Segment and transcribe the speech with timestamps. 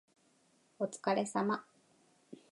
[0.79, 1.63] お疲れ様